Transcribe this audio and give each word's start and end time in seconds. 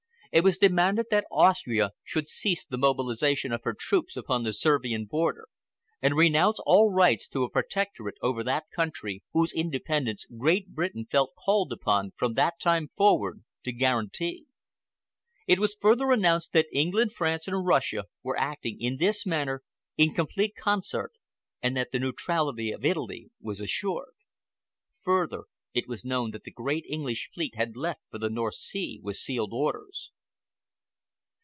It 0.33 0.45
was 0.45 0.57
demanded 0.57 1.07
that 1.11 1.27
Austria 1.29 1.91
should 2.05 2.29
cease 2.29 2.65
the 2.65 2.77
mobilization 2.77 3.51
of 3.51 3.63
her 3.65 3.75
troops 3.77 4.15
upon 4.15 4.43
the 4.43 4.53
Servian 4.53 5.05
frontier, 5.05 5.47
and 6.01 6.15
renounce 6.15 6.57
all 6.65 6.89
rights 6.89 7.27
to 7.27 7.43
a 7.43 7.49
protectorate 7.49 8.15
over 8.21 8.41
that 8.41 8.63
country, 8.73 9.23
whose 9.33 9.51
independence 9.51 10.23
Great 10.37 10.69
Britain 10.69 11.05
felt 11.11 11.33
called 11.35 11.73
upon, 11.73 12.11
from 12.15 12.35
that 12.35 12.61
time 12.61 12.91
forward, 12.95 13.43
to 13.65 13.73
guarantee. 13.73 14.45
It 15.47 15.59
was 15.59 15.75
further 15.75 16.11
announced 16.11 16.53
that 16.53 16.67
England, 16.71 17.11
France, 17.11 17.45
and 17.45 17.65
Russia 17.65 18.05
were 18.23 18.39
acting 18.39 18.79
in 18.79 18.99
this 18.99 19.25
matter 19.25 19.63
in 19.97 20.13
complete 20.13 20.53
concert, 20.55 21.11
and 21.61 21.75
that 21.75 21.91
the 21.91 21.99
neutrality 21.99 22.71
of 22.71 22.85
Italy 22.85 23.31
was 23.41 23.59
assured. 23.59 24.13
Further, 25.03 25.43
it 25.73 25.89
was 25.89 26.05
known 26.05 26.31
that 26.31 26.45
the 26.45 26.51
great 26.51 26.85
English 26.87 27.31
fleet 27.33 27.55
had 27.55 27.75
left 27.75 27.99
for 28.09 28.17
the 28.17 28.29
North 28.29 28.55
Sea 28.55 29.01
with 29.03 29.17
sealed 29.17 29.51
orders. 29.51 30.09